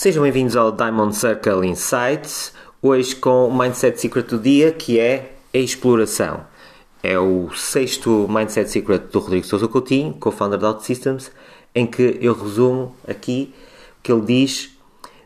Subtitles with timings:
[0.00, 5.32] Sejam bem-vindos ao Diamond Circle Insights, hoje com o Mindset Secret do dia, que é
[5.52, 6.46] a exploração.
[7.02, 11.32] É o sexto Mindset Secret do Rodrigo Sousa Coutinho, co-founder da OutSystems,
[11.74, 13.52] em que eu resumo aqui
[13.98, 14.70] o que ele diz,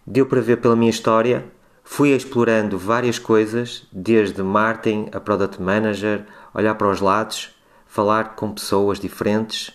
[0.06, 1.44] deu para ver pela minha história,
[1.84, 7.54] fui explorando várias coisas, desde marketing a product manager, olhar para os lados,
[7.86, 9.70] falar com pessoas diferentes.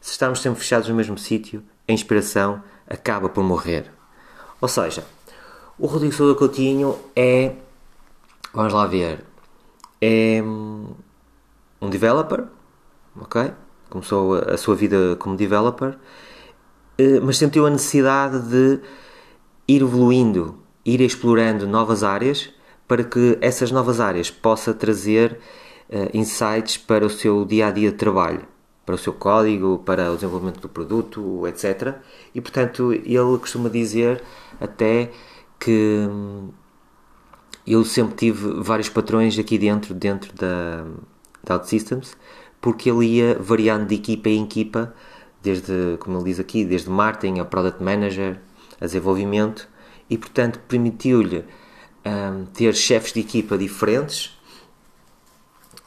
[0.00, 3.90] Se estamos sempre fechados no mesmo sítio, a inspiração acaba por morrer.
[4.60, 5.04] Ou seja,
[5.78, 7.52] o Rodrigo Sousa Coutinho é,
[8.52, 9.24] vamos lá ver,
[10.00, 12.44] é um developer,
[13.18, 13.52] ok?
[13.88, 15.96] Começou a sua vida como developer,
[16.98, 18.80] eh, mas sentiu a necessidade de
[19.66, 22.50] ir evoluindo, ir explorando novas áreas
[22.86, 25.38] para que essas novas áreas possa trazer
[25.88, 28.42] uh, insights para o seu dia a dia de trabalho,
[28.84, 31.96] para o seu código, para o desenvolvimento do produto, etc.
[32.34, 34.22] E portanto, ele costuma dizer
[34.60, 35.10] até
[35.58, 36.48] que hum,
[37.66, 40.84] eu sempre tive vários patrões aqui dentro, dentro da,
[41.44, 42.16] da OutSystems,
[42.60, 44.94] porque ele ia variando de equipa em equipa,
[45.42, 48.40] desde, como ele diz aqui, desde marketing a product manager,
[48.80, 49.68] a desenvolvimento,
[50.08, 51.44] e portanto permitiu-lhe
[52.04, 54.39] um, ter chefes de equipa diferentes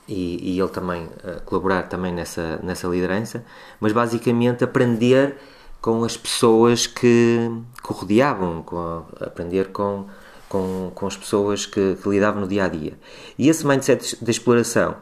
[0.07, 3.45] e, e ele também uh, colaborar também nessa, nessa liderança,
[3.79, 5.35] mas basicamente aprender
[5.81, 7.49] com as pessoas que,
[7.83, 10.05] que o rodeavam, com, aprender com,
[10.47, 12.93] com, com as pessoas que, que lidavam no dia a dia.
[13.37, 14.95] E esse mindset de exploração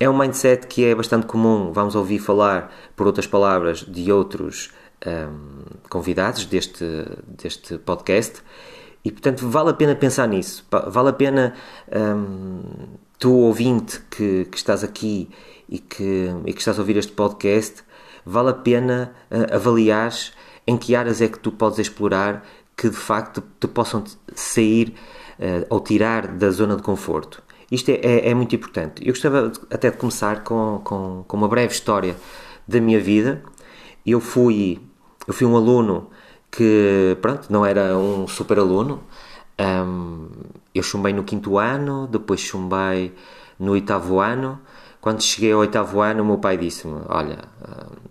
[0.00, 4.70] é um mindset que é bastante comum, vamos ouvir falar, por outras palavras, de outros
[5.06, 6.84] um, convidados deste,
[7.26, 8.42] deste podcast,
[9.04, 11.54] e portanto vale a pena pensar nisso, vale a pena
[11.94, 12.62] um,
[13.18, 15.28] tu ouvinte que, que estás aqui
[15.68, 17.82] e que, e que estás a ouvir este podcast,
[18.24, 20.12] vale a pena uh, avaliar
[20.66, 22.44] em que áreas é que tu podes explorar
[22.76, 24.94] que de facto te possam sair
[25.38, 27.42] uh, ou tirar da zona de conforto.
[27.70, 29.06] Isto é, é, é, muito importante.
[29.06, 32.16] Eu gostava até de começar com, com, com, uma breve história
[32.66, 33.42] da minha vida.
[34.06, 34.80] Eu fui,
[35.26, 36.08] eu fui um aluno
[36.50, 39.02] que, pronto, não era um super aluno,
[39.58, 40.28] um,
[40.74, 43.14] eu chumbei no quinto ano, depois chumbei
[43.58, 44.60] no oitavo ano.
[45.00, 47.38] Quando cheguei ao oitavo ano, o meu pai disse-me: Olha,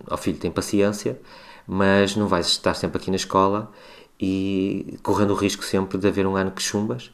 [0.09, 1.19] ó oh filho, tem paciência,
[1.65, 3.71] mas não vais estar sempre aqui na escola
[4.19, 7.11] e correndo o risco sempre de haver um ano que chumbas.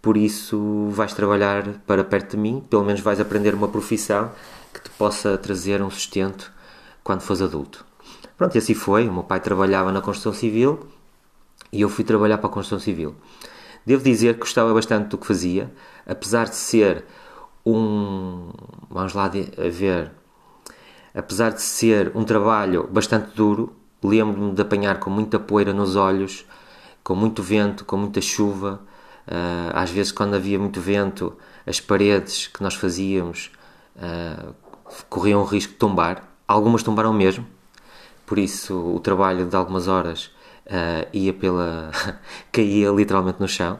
[0.00, 4.30] Por isso, vais trabalhar para perto de mim, pelo menos vais aprender uma profissão
[4.72, 6.52] que te possa trazer um sustento
[7.02, 7.84] quando fores adulto.
[8.36, 9.08] Pronto, e assim foi.
[9.08, 10.86] O meu pai trabalhava na construção civil
[11.72, 13.14] e eu fui trabalhar para a construção civil.
[13.86, 15.72] Devo dizer que gostava bastante do que fazia,
[16.06, 17.04] apesar de ser
[17.64, 18.50] um.
[18.90, 20.10] Vamos lá ver.
[21.14, 23.72] Apesar de ser um trabalho bastante duro,
[24.02, 26.44] lembro-me de apanhar com muita poeira nos olhos,
[27.04, 28.80] com muito vento, com muita chuva.
[29.26, 33.52] Uh, às vezes, quando havia muito vento, as paredes que nós fazíamos
[33.96, 34.54] uh,
[35.08, 36.28] corriam o risco de tombar.
[36.46, 37.46] Algumas tombaram mesmo,
[38.26, 40.30] por isso o trabalho de algumas horas
[40.66, 41.90] uh, ia pela.
[42.52, 43.78] caía literalmente no chão.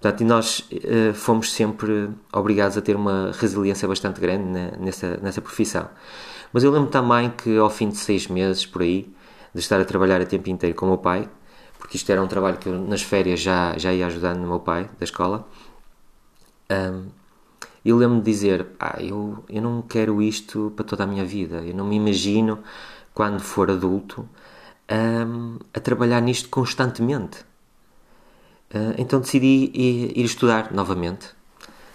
[0.00, 4.44] Portanto, e nós uh, fomos sempre obrigados a ter uma resiliência bastante grande
[4.78, 5.88] nessa, nessa profissão.
[6.52, 9.12] Mas eu lembro também que ao fim de seis meses, por aí,
[9.54, 11.28] de estar a trabalhar a tempo inteiro com o meu pai,
[11.78, 14.60] porque isto era um trabalho que eu nas férias já, já ia ajudando no meu
[14.60, 15.48] pai, da escola,
[16.70, 17.06] um,
[17.84, 21.56] eu lembro-me de dizer, ah, eu, eu não quero isto para toda a minha vida,
[21.56, 22.60] eu não me imagino,
[23.14, 24.28] quando for adulto,
[24.90, 27.38] um, a trabalhar nisto constantemente.
[28.74, 31.28] Uh, então decidi ir, ir, estudar novamente.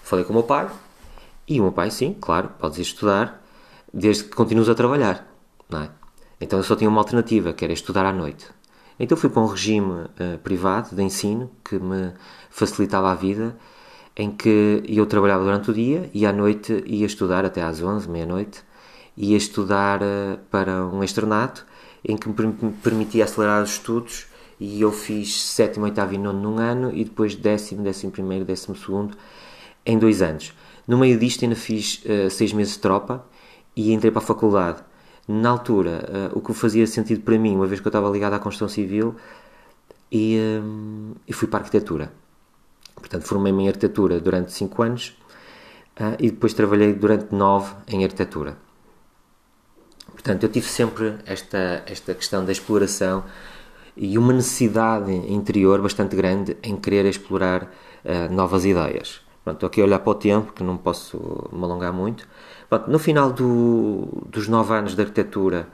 [0.01, 0.69] Falei com o meu pai
[1.47, 3.43] e o meu pai, sim, claro, podes ir estudar
[3.93, 5.27] desde que continues a trabalhar.
[5.69, 5.89] Não é?
[6.39, 8.47] Então eu só tinha uma alternativa, que era estudar à noite.
[8.99, 12.13] Então fui para um regime uh, privado de ensino que me
[12.49, 13.55] facilitava a vida,
[14.15, 18.09] em que eu trabalhava durante o dia e à noite ia estudar até às 11,
[18.09, 18.63] meia-noite,
[19.19, 21.65] ia estudar uh, para um externato
[22.03, 26.57] em que me permitia acelerar os estudos e eu fiz sétimo, oitavo e nono num
[26.57, 29.17] ano e depois décimo, décimo primeiro, décimo segundo
[29.85, 30.53] em dois anos.
[30.87, 33.25] No meio disto ainda fiz uh, seis meses de tropa
[33.75, 34.81] e entrei para a faculdade.
[35.27, 38.33] Na altura, uh, o que fazia sentido para mim, uma vez que eu estava ligado
[38.33, 39.15] à construção civil,
[40.11, 42.11] e, uh, e fui para a arquitetura.
[42.95, 45.15] Portanto, formei-me em arquitetura durante cinco anos
[46.17, 48.57] e depois trabalhei durante nove em arquitetura.
[50.19, 53.23] Portanto, eu tive sempre esta, esta questão da exploração
[53.95, 59.21] e uma necessidade interior bastante grande em querer explorar uh, novas ideias.
[59.45, 62.27] Pronto, estou aqui a olhar para o tempo, que não posso me alongar muito.
[62.67, 65.69] Pronto, no final do, dos nove anos de arquitetura,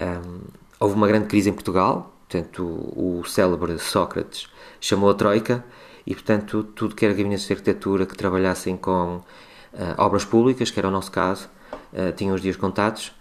[0.00, 0.40] um, ehm,
[0.80, 4.48] houve uma grande crise em Portugal, portanto, o, o célebre Sócrates
[4.80, 5.64] chamou a Troika
[6.04, 9.24] e, portanto, tudo que era gabinetes de arquitetura que trabalhassem com uh,
[9.98, 11.48] obras públicas, que era o nosso caso,
[11.92, 13.12] uh, tinham os dias contados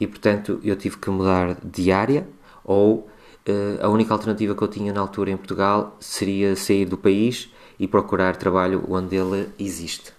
[0.00, 2.28] e, portanto, eu tive que mudar de área
[2.64, 3.08] ou
[3.48, 7.50] uh, a única alternativa que eu tinha na altura em Portugal seria sair do país
[7.78, 10.12] e procurar trabalho onde ele existe.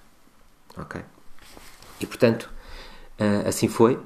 [0.78, 1.02] Ok?
[2.00, 2.50] E, portanto,
[3.46, 4.00] assim foi.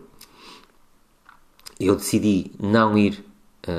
[1.79, 3.23] Eu decidi não ir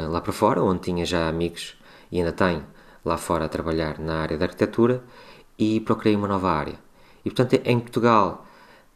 [0.08, 1.76] lá para fora, onde tinha já amigos
[2.12, 2.64] e ainda tenho
[3.04, 5.02] lá fora a trabalhar na área da arquitetura
[5.58, 6.78] e procurei uma nova área.
[7.24, 8.46] E portanto, em Portugal,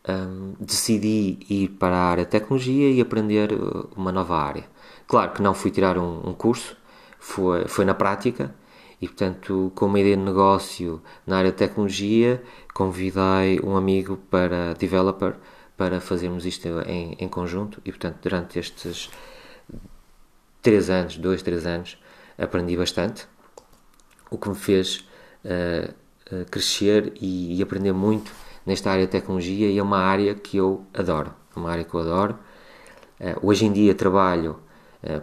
[0.09, 4.65] um, decidi ir para a área de tecnologia e aprender uh, uma nova área.
[5.07, 6.77] Claro que não fui tirar um, um curso,
[7.19, 8.55] foi, foi na prática
[9.01, 12.43] e portanto, com uma ideia de negócio na área de tecnologia,
[12.75, 15.37] convidei um amigo para developer
[15.77, 19.09] para fazermos isto em, em conjunto e portanto, durante estes
[20.61, 21.99] três anos, dois, três anos,
[22.37, 23.27] aprendi bastante
[24.31, 25.09] o que me fez
[25.45, 25.95] uh,
[26.33, 28.33] uh, crescer e, e, aprender muito
[28.69, 31.95] nesta área de tecnologia e é uma área que eu adoro, é uma área que
[31.95, 32.39] eu adoro.
[33.21, 34.57] Uh, hoje em dia trabalho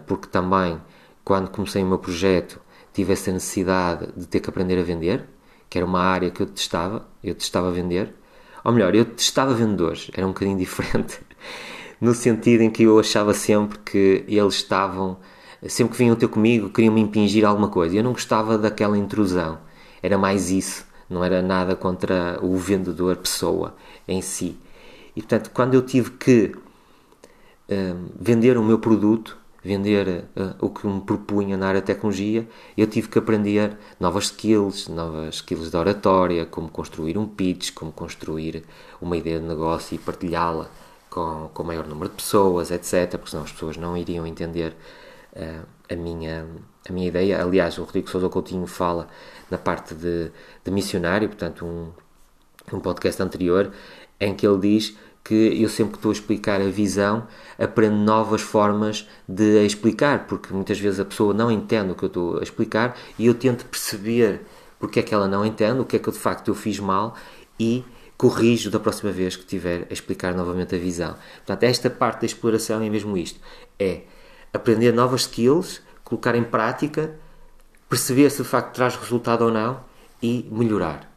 [0.06, 0.80] porque também
[1.24, 2.58] quando comecei o meu projeto
[2.94, 5.24] tive essa necessidade de ter que aprender a vender,
[5.68, 8.14] que era uma área que eu testava, eu testava vender,
[8.64, 11.20] ou melhor, eu testava vendedores, era um bocadinho diferente,
[12.00, 15.18] no sentido em que eu achava sempre que eles estavam
[15.68, 17.96] sempre que vinham ter comigo queriam me impingir alguma coisa.
[17.96, 19.58] Eu não gostava daquela intrusão.
[20.02, 20.85] Era mais isso.
[21.08, 23.74] Não era nada contra o vendedor, pessoa
[24.06, 24.56] em si.
[25.14, 26.54] E portanto, quando eu tive que
[27.68, 32.46] uh, vender o meu produto, vender uh, o que me propunha na área de tecnologia,
[32.76, 37.90] eu tive que aprender novas skills, novas skills de oratória, como construir um pitch, como
[37.92, 38.64] construir
[39.00, 40.68] uma ideia de negócio e partilhá-la
[41.08, 43.12] com, com o maior número de pessoas, etc.
[43.12, 44.76] Porque senão as pessoas não iriam entender
[45.90, 46.46] a, minha,
[46.88, 47.42] a minha ideia.
[47.42, 49.08] Aliás, o Rodrigo Sousa Coutinho fala
[49.50, 50.30] na parte de,
[50.64, 51.92] de missionário, portanto, um,
[52.72, 53.72] um podcast anterior,
[54.20, 57.26] em que ele diz que eu sempre que estou a explicar a visão
[57.58, 62.04] aprendo novas formas de a explicar, porque muitas vezes a pessoa não entende o que
[62.04, 64.42] eu estou a explicar e eu tento perceber
[64.78, 66.78] porque é que ela não entende, o que é que eu, de facto eu fiz
[66.78, 67.16] mal
[67.58, 67.84] e
[68.16, 71.16] corrijo da próxima vez que tiver a explicar novamente a visão.
[71.38, 73.40] Portanto, esta parte da exploração é mesmo isto,
[73.78, 74.02] é
[74.56, 77.14] aprender novas skills, colocar em prática,
[77.88, 79.80] perceber se de facto traz resultado ou não
[80.22, 81.10] e melhorar.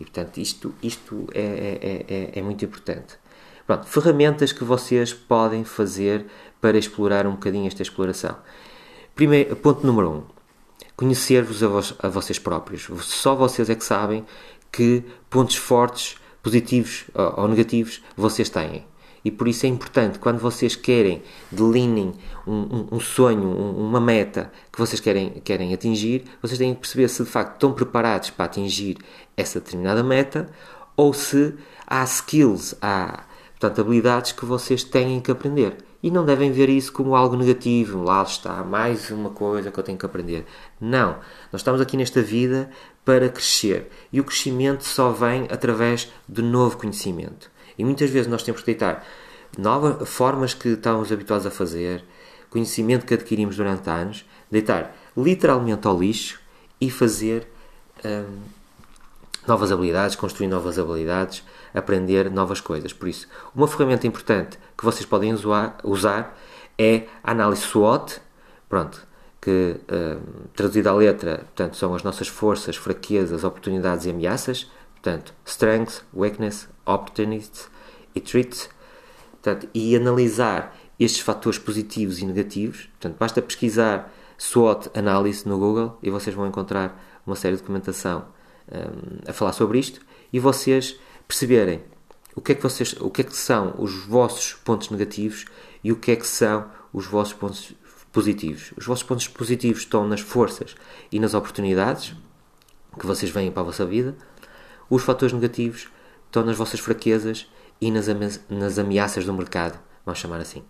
[0.00, 3.18] E portanto, isto, isto é, é, é, é muito importante.
[3.66, 6.26] Pronto, ferramentas que vocês podem fazer
[6.60, 8.36] para explorar um bocadinho esta exploração.
[9.14, 10.22] Primeiro, ponto número um:
[10.96, 12.88] conhecer-vos a, vos, a vocês próprios.
[13.02, 14.26] Só vocês é que sabem
[14.70, 18.84] que pontos fortes, positivos ou negativos, vocês têm.
[19.24, 22.12] E por isso é importante, quando vocês querem, delinem
[22.46, 26.80] um, um, um sonho, um, uma meta que vocês querem, querem atingir, vocês têm que
[26.80, 28.98] perceber se de facto estão preparados para atingir
[29.34, 30.50] essa determinada meta
[30.94, 31.54] ou se
[31.86, 33.24] há skills, há
[33.58, 35.78] portanto, habilidades que vocês têm que aprender.
[36.02, 39.82] E não devem ver isso como algo negativo, lá está, mais uma coisa que eu
[39.82, 40.44] tenho que aprender.
[40.78, 41.16] Não,
[41.50, 42.68] nós estamos aqui nesta vida
[43.02, 47.53] para crescer e o crescimento só vem através de novo conhecimento.
[47.78, 49.04] E muitas vezes nós temos que deitar
[49.58, 52.04] novas formas que estávamos habituados a fazer,
[52.50, 56.40] conhecimento que adquirimos durante anos, deitar literalmente ao lixo
[56.80, 57.48] e fazer
[58.04, 58.42] hum,
[59.46, 62.92] novas habilidades, construir novas habilidades, aprender novas coisas.
[62.92, 66.38] Por isso, uma ferramenta importante que vocês podem usar, usar
[66.78, 68.20] é a análise SWOT,
[68.68, 69.04] pronto,
[69.40, 70.20] que hum,
[70.54, 74.70] traduzida à letra, portanto, são as nossas forças, fraquezas, oportunidades e ameaças.
[75.04, 77.68] Portanto, strengths, weakness, opportunities
[78.14, 78.70] e threats.
[79.32, 82.86] Portanto, e analisar estes fatores positivos e negativos.
[82.86, 88.24] Portanto, basta pesquisar SWOT análise no Google e vocês vão encontrar uma série de documentação
[88.72, 90.00] um, a falar sobre isto
[90.32, 91.82] e vocês perceberem
[92.34, 95.44] o que é que vocês, o que é que são os vossos pontos negativos
[95.82, 97.74] e o que é que são os vossos pontos
[98.10, 98.72] positivos.
[98.74, 100.74] Os vossos pontos positivos estão nas forças
[101.12, 102.14] e nas oportunidades
[102.98, 104.16] que vocês veem para a vossa vida
[104.88, 105.88] os fatores negativos
[106.26, 107.46] estão nas vossas fraquezas
[107.80, 108.06] e nas,
[108.48, 110.62] nas ameaças do mercado, vamos chamar assim.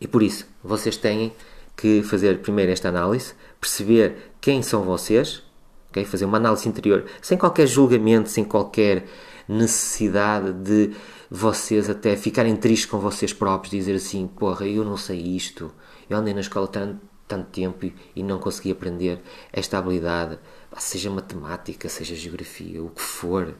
[0.00, 1.32] E por isso, vocês têm
[1.76, 5.42] que fazer primeiro esta análise, perceber quem são vocês,
[5.90, 6.04] okay?
[6.04, 9.06] fazer uma análise interior, sem qualquer julgamento, sem qualquer
[9.48, 10.94] necessidade de
[11.30, 15.70] vocês até ficarem tristes com vocês próprios, dizer assim, porra, eu não sei isto,
[16.08, 19.20] eu andei na escola tanto, tanto tempo e, e não consegui aprender
[19.52, 20.38] esta habilidade,
[20.76, 23.54] seja matemática, seja geografia, o que for.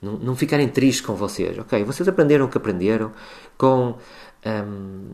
[0.00, 1.82] Não, não ficarem tristes com vocês, ok?
[1.84, 3.12] Vocês aprenderam o que aprenderam
[3.56, 3.96] com
[4.46, 5.10] hum,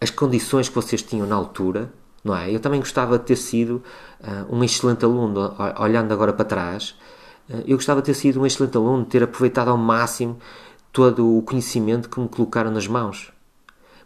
[0.00, 1.92] as condições que vocês tinham na altura,
[2.24, 2.50] não é?
[2.54, 3.82] Eu também gostava de ter sido
[4.20, 6.96] uh, um excelente aluno, olhando agora para trás,
[7.50, 10.38] uh, eu gostava de ter sido um excelente aluno, ter aproveitado ao máximo
[10.92, 13.32] todo o conhecimento que me colocaram nas mãos.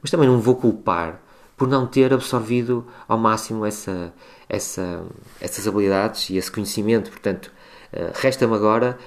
[0.00, 1.22] Mas também não vou culpar
[1.62, 4.12] por não ter absorvido ao máximo essa,
[4.48, 5.04] essa,
[5.40, 7.08] essas habilidades e esse conhecimento.
[7.08, 7.52] Portanto,
[7.92, 8.98] uh, resta-me agora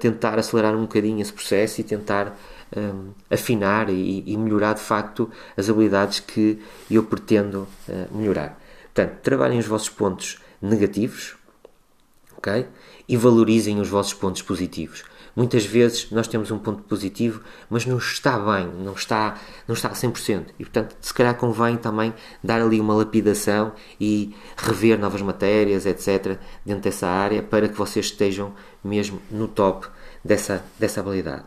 [0.00, 2.34] tentar acelerar um bocadinho esse processo e tentar
[2.74, 6.58] um, afinar e, e, melhorar de facto as habilidades que
[6.90, 8.58] eu pretendo uh, melhorar.
[8.94, 11.36] Portanto, trabalhem os vossos pontos negativos,
[12.38, 12.66] ok?
[13.06, 15.04] E valorizem os vossos pontos positivos.
[15.38, 17.40] Muitas vezes nós temos um ponto positivo,
[17.70, 20.46] mas não está bem, não está, não está a 100%.
[20.58, 26.40] E portanto, se calhar convém também dar ali uma lapidação e rever novas matérias, etc.,
[26.66, 28.52] dentro dessa área, para que vocês estejam
[28.82, 29.86] mesmo no top
[30.24, 31.44] dessa, dessa habilidade.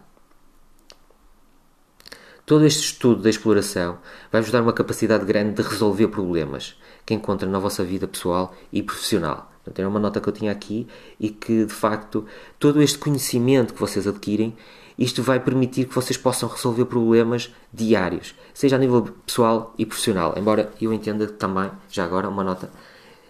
[2.45, 3.99] Todo este estudo da exploração
[4.31, 8.81] vai-vos dar uma capacidade grande de resolver problemas que encontra na vossa vida pessoal e
[8.81, 9.50] profissional.
[9.63, 10.87] Portanto, era uma nota que eu tinha aqui
[11.19, 12.25] e que, de facto,
[12.59, 14.55] todo este conhecimento que vocês adquirem,
[14.97, 20.33] isto vai permitir que vocês possam resolver problemas diários, seja a nível pessoal e profissional.
[20.37, 22.71] Embora eu entenda também, já agora, uma nota,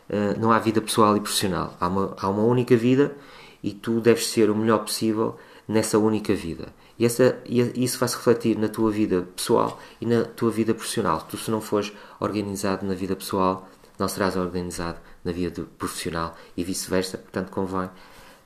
[0.10, 1.76] eh, não há vida pessoal e profissional.
[1.80, 3.16] Há uma, há uma única vida
[3.62, 6.74] e tu deves ser o melhor possível nessa única vida.
[6.98, 10.74] E, essa, e isso vai se refletir na tua vida pessoal e na tua vida
[10.74, 11.22] profissional.
[11.30, 16.64] Tu, se não fores organizado na vida pessoal, não serás organizado na vida profissional e
[16.64, 17.18] vice-versa.
[17.18, 17.90] Portanto, convém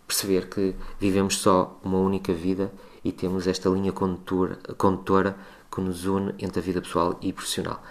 [0.07, 2.71] perceber que vivemos só uma única vida
[3.03, 5.37] e temos esta linha condutora, condutora
[5.71, 7.81] que nos une entre a vida pessoal e profissional.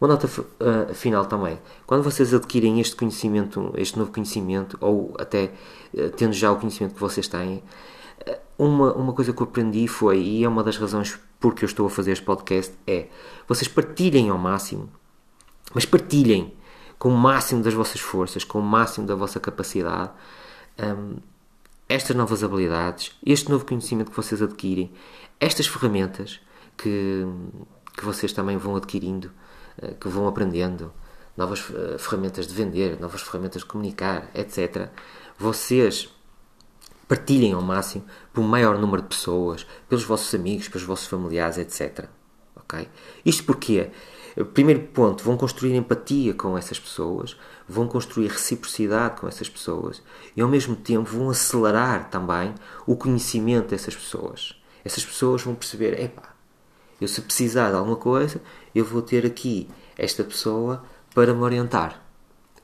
[0.00, 1.58] Uma nota uh, final também.
[1.86, 5.52] Quando vocês adquirem este conhecimento, este novo conhecimento, ou até
[5.94, 7.62] uh, tendo já o conhecimento que vocês têm,
[8.58, 11.86] uma, uma coisa que eu aprendi foi, e é uma das razões porque eu estou
[11.86, 13.08] a fazer este podcast, é
[13.46, 14.88] vocês partilhem ao máximo,
[15.74, 16.54] mas partilhem
[16.98, 20.10] com o máximo das vossas forças, com o máximo da vossa capacidade,
[20.78, 21.16] um,
[21.88, 24.92] estas novas habilidades, este novo conhecimento que vocês adquirem,
[25.38, 26.40] estas ferramentas
[26.76, 27.24] que,
[27.96, 29.30] que vocês também vão adquirindo,
[29.82, 30.92] uh, que vão aprendendo,
[31.36, 34.88] novas uh, ferramentas de vender, novas ferramentas de comunicar, etc.
[35.38, 36.10] Vocês
[37.08, 41.56] Partilhem ao máximo por um maior número de pessoas, pelos vossos amigos, pelos vossos familiares,
[41.56, 42.08] etc.
[42.66, 42.88] Okay?
[43.24, 43.90] Isto porque,
[44.52, 47.36] primeiro ponto, vão construir empatia com essas pessoas,
[47.68, 50.02] vão construir reciprocidade com essas pessoas
[50.36, 52.54] e, ao mesmo tempo, vão acelerar também
[52.86, 54.54] o conhecimento dessas pessoas.
[54.84, 56.34] Essas pessoas vão perceber: epá,
[57.00, 58.40] eu se precisar de alguma coisa,
[58.74, 62.02] eu vou ter aqui esta pessoa para me orientar.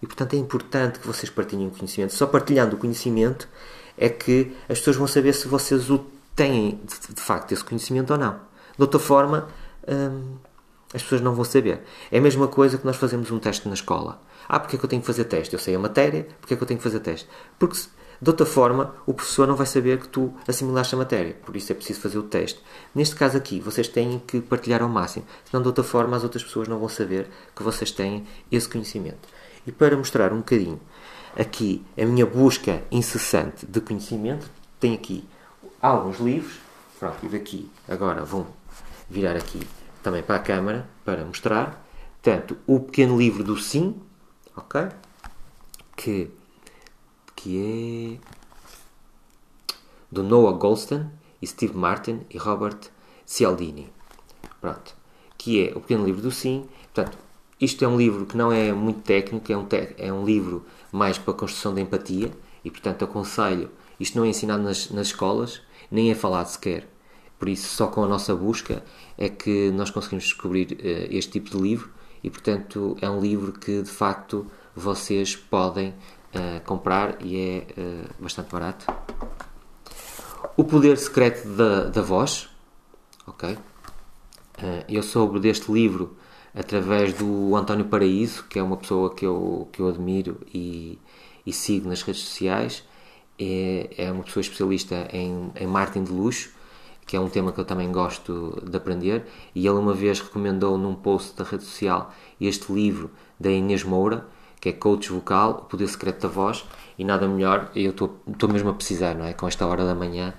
[0.02, 2.12] E portanto é importante que vocês partilhem o conhecimento.
[2.12, 3.49] Só partilhando o conhecimento
[3.97, 6.04] é que as pessoas vão saber se vocês o
[6.35, 8.40] têm de, de facto esse conhecimento ou não.
[8.76, 9.49] De outra forma,
[9.89, 10.37] hum,
[10.95, 11.83] as pessoas não vão saber.
[12.11, 14.21] É a mesma coisa que nós fazemos um teste na escola.
[14.49, 15.55] Ah, porque é que eu tenho que fazer teste?
[15.55, 17.29] Eu sei a matéria, porque é que eu tenho que fazer teste?
[17.59, 17.77] Porque
[18.21, 21.73] de outra forma, o professor não vai saber que tu assimilaste a matéria, por isso
[21.73, 22.62] é preciso fazer o teste.
[22.95, 26.45] Neste caso aqui, vocês têm que partilhar ao máximo, senão de outra forma as outras
[26.45, 29.29] pessoas não vão saber que vocês têm esse conhecimento.
[29.67, 30.81] E para mostrar um bocadinho
[31.37, 34.49] aqui a minha busca incessante de conhecimento.
[34.79, 35.25] Tenho aqui
[35.81, 36.55] alguns livros.
[36.99, 38.47] Pronto, e daqui agora vou
[39.12, 39.61] virar aqui
[40.02, 41.87] também para a câmara para mostrar.
[42.23, 44.00] Portanto, o pequeno livro do Sim,
[44.57, 44.88] ok?
[45.95, 46.31] Que,
[47.37, 48.26] que é
[50.11, 51.11] do Noah Goldstein
[51.42, 52.78] e Steve Martin e Robert
[53.26, 53.92] Cialdini.
[54.61, 54.97] Pronto.
[55.37, 56.66] Que é o pequeno livro do Sim.
[56.95, 57.19] Portanto,
[57.61, 59.66] isto é um livro que não é muito técnico, é um,
[59.99, 62.33] é um livro mais para a construção da empatia
[62.64, 63.71] e, portanto, aconselho.
[64.00, 66.88] Isto não é ensinado nas, nas escolas, nem é falado sequer.
[67.43, 68.85] Por isso, só com a nossa busca
[69.19, 71.91] é que nós conseguimos descobrir uh, este tipo de livro
[72.23, 74.47] e, portanto, é um livro que de facto
[74.77, 78.87] vocês podem uh, comprar e é uh, bastante barato.
[80.57, 82.49] O Poder Secreto da, da Voz,
[83.27, 83.59] ok?
[84.89, 86.17] eu soube deste livro
[86.55, 90.97] através do António Paraíso, que é uma pessoa que eu, que eu admiro e,
[91.45, 92.85] e sigo nas redes sociais.
[93.37, 96.62] É, é uma pessoa especialista em, em marketing de luxo,
[97.06, 99.26] que é um tema que eu também gosto de aprender.
[99.54, 104.26] E ele uma vez recomendou num post da rede social este livro da Inês Moura,
[104.61, 106.64] que é Coach Vocal, O Poder Secreto da Voz.
[106.99, 109.32] E nada melhor, eu estou mesmo a precisar, não é?
[109.32, 110.35] Com esta hora da manhã,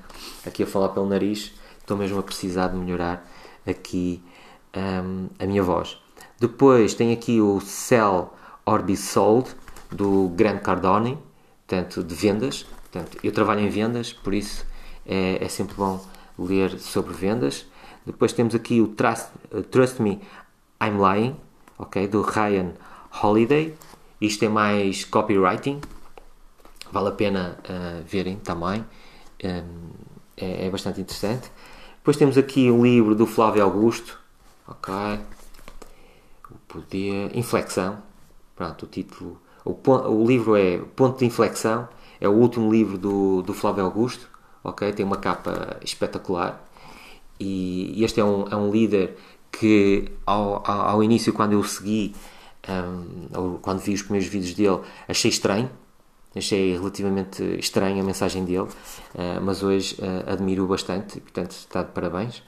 [0.46, 3.30] aqui a falar pelo nariz, estou mesmo a precisar de melhorar
[3.68, 4.24] aqui
[4.76, 5.98] um, a minha voz.
[6.40, 8.34] Depois tem aqui o Sell
[8.66, 9.50] or Sold,
[9.92, 11.18] do Grant Cardone,
[11.68, 12.66] portanto, de vendas.
[12.92, 14.66] Portanto, eu trabalho em vendas, por isso
[15.06, 16.04] é, é sempre bom
[16.38, 17.66] ler sobre vendas.
[18.06, 20.20] Depois temos aqui o Trust, uh, Trust Me,
[20.82, 21.36] I'm Lying,
[21.78, 22.74] okay, do Ryan
[23.22, 23.76] Holiday.
[24.20, 25.82] Isto é mais copywriting.
[26.92, 28.86] Vale a pena uh, verem também.
[29.44, 29.90] Um,
[30.38, 31.52] é, é, bastante interessante.
[31.98, 34.20] Depois temos aqui o livro do Flávio Augusto.
[34.68, 34.94] Ok.
[36.50, 37.36] O Poder.
[37.36, 38.02] Inflexão.
[38.56, 39.40] Pronto, o título.
[39.66, 41.88] O, o livro é Ponto de Inflexão.
[42.20, 44.30] É o último livro do, do Flávio Augusto.
[44.64, 44.92] Ok.
[44.94, 46.64] Tem uma capa espetacular.
[47.40, 49.18] E este é um, é um líder
[49.52, 52.16] que ao, ao, início, quando eu o segui,
[52.68, 55.70] um, quando vi os primeiros vídeos dele, achei estranho.
[56.36, 61.92] Achei relativamente estranha a mensagem dele, uh, mas hoje uh, admiro bastante, portanto está de
[61.92, 62.42] parabéns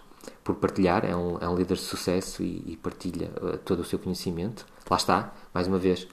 [0.44, 1.06] por partilhar.
[1.06, 4.66] É um, é um líder de sucesso e, e partilha uh, todo o seu conhecimento.
[4.90, 6.08] Lá está, mais uma vez,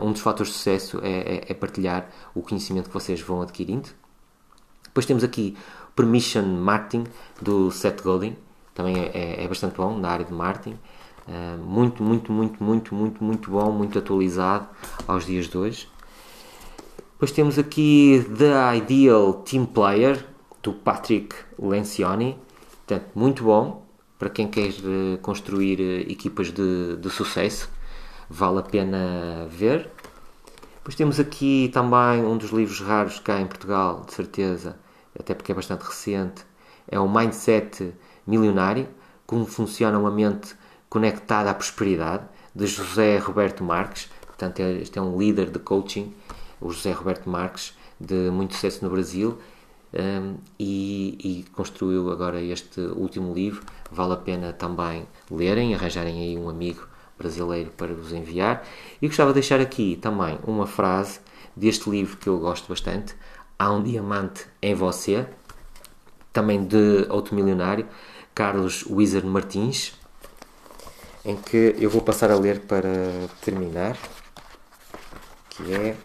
[0.00, 3.90] um dos fatores de sucesso é, é, é, partilhar o conhecimento que vocês vão adquirindo.
[4.94, 5.56] Depois temos aqui
[5.96, 7.02] Permission Marketing
[7.42, 8.36] do Seth Godin,
[8.72, 10.78] também é, é, é bastante bom na área de marketing.
[11.26, 14.68] Uh, muito, muito, muito, muito, muito, muito bom, muito atualizado
[15.08, 15.88] aos dias de hoje.
[17.14, 20.24] Depois temos aqui The Ideal Team Player
[20.62, 22.38] do Patrick Lencioni,
[22.86, 23.84] portanto, muito bom
[24.16, 27.68] para quem quer uh, construir uh, equipas de, de sucesso,
[28.30, 29.90] vale a pena ver.
[30.76, 34.83] Depois temos aqui também um dos livros raros cá em Portugal, de certeza,
[35.18, 36.44] até porque é bastante recente,
[36.88, 37.92] é o Mindset
[38.26, 38.88] Milionário,
[39.26, 40.54] como funciona uma mente
[40.88, 44.08] conectada à prosperidade, de José Roberto Marques.
[44.26, 46.14] Portanto, este é um líder de coaching,
[46.60, 49.38] o José Roberto Marques, de muito sucesso no Brasil.
[49.92, 53.64] Um, e, e, construiu agora este último livro.
[53.92, 58.66] Vale a pena também lerem, arranjarem aí um amigo brasileiro para vos enviar.
[59.00, 61.20] E gostava de deixar aqui também uma frase
[61.56, 63.14] deste livro que eu gosto bastante:
[63.58, 65.26] Há um diamante em você,
[66.32, 67.88] também de outro milionário,
[68.34, 69.92] Carlos Wizard Martins,
[71.24, 72.90] em que eu vou passar a ler para
[73.40, 73.96] terminar,
[75.50, 75.96] que é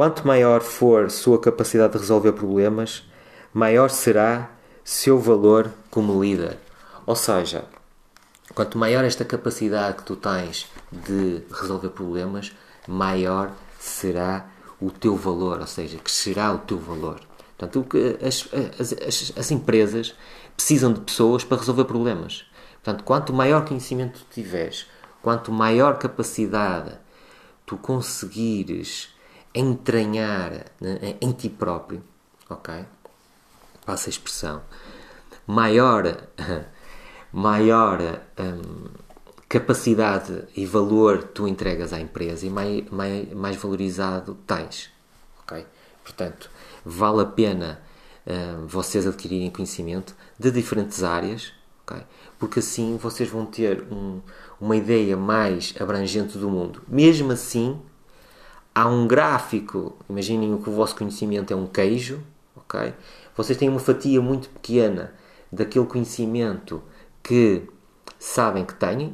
[0.00, 3.04] Quanto maior for sua capacidade de resolver problemas,
[3.52, 4.50] maior será
[4.82, 6.56] seu valor como líder.
[7.04, 7.64] Ou seja,
[8.54, 12.50] quanto maior esta capacidade que tu tens de resolver problemas,
[12.88, 14.48] maior será
[14.80, 17.20] o teu valor, ou seja, que será o teu valor.
[17.56, 17.86] Portanto,
[18.26, 18.48] as,
[18.80, 20.14] as, as, as empresas
[20.56, 22.46] precisam de pessoas para resolver problemas.
[22.82, 24.86] Portanto, quanto maior conhecimento tu tiveres,
[25.22, 26.92] quanto maior capacidade
[27.66, 29.14] tu conseguires
[29.54, 32.02] entranhar né, em ti próprio,
[32.48, 32.86] ok?
[33.84, 34.62] Passa a expressão.
[35.46, 36.04] Maior,
[37.32, 38.00] maior
[38.38, 38.84] hum,
[39.50, 44.92] capacidade e valor tu entregas à empresa e mais, mais, mais valorizado tens,
[45.42, 45.66] ok?
[46.04, 46.48] Portanto,
[46.84, 47.82] vale a pena
[48.26, 52.04] uh, vocês adquirirem conhecimento de diferentes áreas, okay?
[52.38, 54.20] porque assim vocês vão ter um,
[54.60, 56.80] uma ideia mais abrangente do mundo.
[56.86, 57.76] Mesmo assim,
[58.72, 62.22] há um gráfico, imaginem que o vosso conhecimento é um queijo,
[62.54, 62.94] ok?
[63.36, 65.12] Vocês têm uma fatia muito pequena
[65.50, 66.80] daquele conhecimento
[67.20, 67.68] que
[68.16, 69.12] sabem que têm.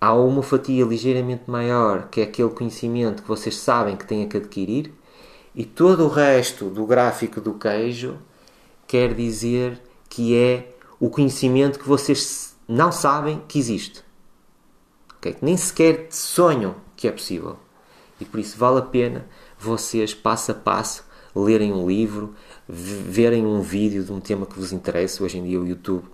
[0.00, 4.38] Há uma fatia ligeiramente maior que é aquele conhecimento que vocês sabem que têm que
[4.38, 4.92] adquirir
[5.54, 8.16] e todo o resto do gráfico do queijo
[8.86, 14.02] quer dizer que é o conhecimento que vocês não sabem que existe.
[15.18, 15.34] Okay?
[15.34, 17.58] Que nem sequer sonham que é possível.
[18.18, 19.26] E por isso vale a pena
[19.58, 22.34] vocês, passo a passo, lerem um livro,
[22.68, 25.22] verem um vídeo de um tema que vos interessa.
[25.22, 26.04] Hoje em dia o YouTube,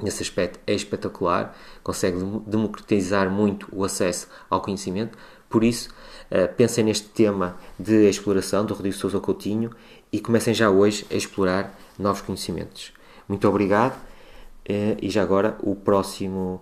[0.00, 5.18] nesse aspecto, é espetacular, consegue democratizar muito o acesso ao conhecimento.
[5.48, 5.88] Por isso,
[6.28, 9.70] Uh, pensem neste tema de exploração do Rodrigo Sousa Coutinho
[10.12, 12.92] e comecem já hoje a explorar novos conhecimentos.
[13.26, 16.60] Muito obrigado uh, e já agora o próximo,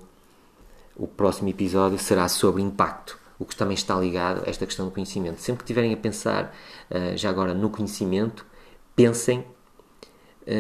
[0.95, 4.93] o próximo episódio será sobre impacto, o que também está ligado a esta questão do
[4.93, 5.41] conhecimento.
[5.41, 6.55] Sempre que estiverem a pensar
[6.89, 8.47] uh, já agora no conhecimento,
[8.95, 9.45] pensem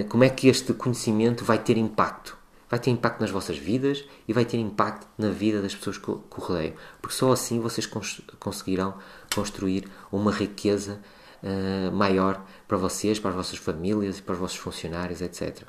[0.09, 2.37] como é que este conhecimento vai ter impacto
[2.68, 6.11] vai ter impacto nas vossas vidas e vai ter impacto na vida das pessoas que
[6.11, 6.74] o rodeiam.
[7.00, 8.94] Porque só assim vocês cons conseguirão
[9.35, 11.00] construir uma riqueza
[11.42, 15.62] uh, maior para vocês, para as vossas famílias para os vossos funcionários, etc.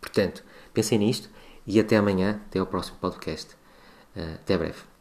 [0.00, 1.28] Portanto, pensem nisto
[1.66, 3.54] e até amanhã, até ao próximo podcast.
[4.16, 4.93] Uh, até breve.